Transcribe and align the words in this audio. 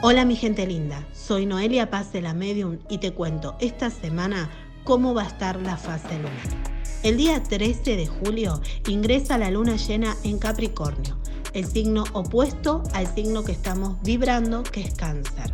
Hola 0.00 0.24
mi 0.24 0.36
gente 0.36 0.64
linda, 0.64 1.04
soy 1.12 1.44
Noelia 1.44 1.90
Paz 1.90 2.12
de 2.12 2.22
la 2.22 2.32
Medium 2.32 2.78
y 2.88 2.98
te 2.98 3.12
cuento 3.12 3.56
esta 3.58 3.90
semana 3.90 4.48
cómo 4.84 5.12
va 5.12 5.24
a 5.24 5.26
estar 5.26 5.60
la 5.60 5.76
fase 5.76 6.14
lunar. 6.18 6.72
El 7.02 7.16
día 7.16 7.42
13 7.42 7.96
de 7.96 8.06
julio 8.06 8.60
ingresa 8.86 9.38
la 9.38 9.50
luna 9.50 9.74
llena 9.74 10.16
en 10.22 10.38
Capricornio, 10.38 11.18
el 11.52 11.66
signo 11.66 12.04
opuesto 12.12 12.84
al 12.94 13.12
signo 13.12 13.42
que 13.42 13.50
estamos 13.50 14.00
vibrando, 14.02 14.62
que 14.62 14.82
es 14.82 14.94
cáncer. 14.94 15.52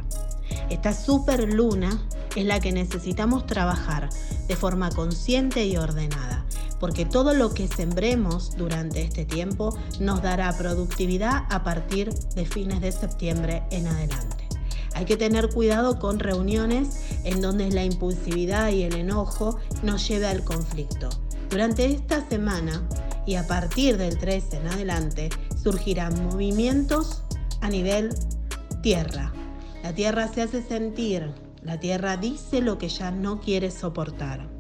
Esta 0.69 0.93
super 0.93 1.51
luna 1.51 2.07
es 2.37 2.45
la 2.45 2.61
que 2.61 2.71
necesitamos 2.71 3.47
trabajar 3.47 4.11
de 4.47 4.57
forma 4.57 4.91
consciente 4.91 5.65
y 5.65 5.79
ordenada, 5.79 6.44
porque 6.81 7.05
todo 7.05 7.35
lo 7.35 7.55
que 7.55 7.69
sembremos 7.69 8.57
durante 8.57 9.03
este 9.03 9.25
tiempo 9.25 9.77
nos 10.01 10.23
dará 10.23 10.57
productividad 10.57 11.45
a 11.51 11.65
partir 11.65 12.13
de 12.13 12.45
fines 12.45 12.81
de 12.81 12.93
septiembre 12.93 13.63
en 13.71 13.87
adelante. 13.87 14.45
Hay 14.95 15.07
que 15.07 15.17
tener 15.17 15.49
cuidado 15.49 15.99
con 15.99 16.21
reuniones 16.21 17.01
en 17.25 17.41
donde 17.41 17.71
la 17.71 17.85
impulsividad 17.85 18.71
y 18.71 18.85
el 18.85 18.95
enojo 18.95 19.59
nos 19.83 20.07
lleve 20.07 20.27
al 20.27 20.45
conflicto. 20.45 21.09
Durante 21.51 21.87
esta 21.87 22.27
semana 22.29 22.87
y 23.27 23.35
a 23.35 23.47
partir 23.47 23.97
del 23.97 24.19
13 24.19 24.59
en 24.59 24.67
adelante 24.69 25.31
surgirán 25.63 26.25
movimientos 26.25 27.23
a 27.61 27.69
nivel 27.71 28.15
tierra. 28.83 29.33
La 29.83 29.93
tierra 29.95 30.29
se 30.29 30.43
hace 30.43 30.63
sentir, 30.63 31.33
la 31.63 31.81
tierra 31.81 32.17
dice 32.17 32.61
lo 32.61 32.79
que 32.79 32.89
ya 32.89 33.11
no 33.11 33.41
quiere 33.41 33.71
soportar. 33.71 34.54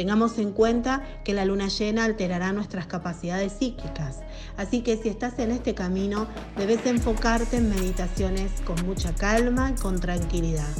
Tengamos 0.00 0.38
en 0.38 0.52
cuenta 0.52 1.02
que 1.24 1.34
la 1.34 1.44
luna 1.44 1.68
llena 1.68 2.06
alterará 2.06 2.54
nuestras 2.54 2.86
capacidades 2.86 3.52
psíquicas, 3.52 4.20
así 4.56 4.80
que 4.80 4.96
si 4.96 5.10
estás 5.10 5.38
en 5.38 5.50
este 5.50 5.74
camino 5.74 6.26
debes 6.56 6.86
enfocarte 6.86 7.58
en 7.58 7.68
meditaciones 7.68 8.50
con 8.64 8.82
mucha 8.86 9.14
calma 9.14 9.72
y 9.76 9.78
con 9.78 10.00
tranquilidad, 10.00 10.72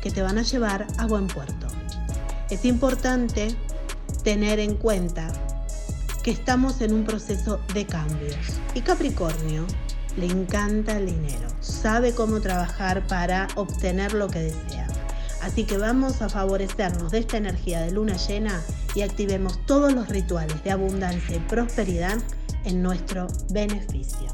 que 0.00 0.10
te 0.10 0.22
van 0.22 0.38
a 0.38 0.42
llevar 0.42 0.86
a 0.96 1.06
buen 1.06 1.26
puerto. 1.26 1.66
Es 2.48 2.64
importante 2.64 3.54
tener 4.24 4.58
en 4.58 4.74
cuenta 4.76 5.30
que 6.22 6.30
estamos 6.30 6.80
en 6.80 6.94
un 6.94 7.04
proceso 7.04 7.60
de 7.74 7.84
cambios 7.84 8.38
y 8.74 8.80
Capricornio 8.80 9.66
le 10.16 10.24
encanta 10.24 10.96
el 10.96 11.04
dinero, 11.04 11.46
sabe 11.60 12.14
cómo 12.14 12.40
trabajar 12.40 13.06
para 13.06 13.48
obtener 13.54 14.14
lo 14.14 14.28
que 14.28 14.38
desea. 14.38 14.91
Así 15.42 15.64
que 15.64 15.76
vamos 15.76 16.22
a 16.22 16.28
favorecernos 16.28 17.10
de 17.10 17.18
esta 17.18 17.36
energía 17.36 17.80
de 17.80 17.90
luna 17.90 18.16
llena 18.16 18.62
y 18.94 19.02
activemos 19.02 19.64
todos 19.66 19.92
los 19.92 20.08
rituales 20.08 20.62
de 20.62 20.70
abundancia 20.70 21.36
y 21.36 21.40
prosperidad 21.40 22.18
en 22.64 22.80
nuestro 22.80 23.26
beneficio. 23.50 24.28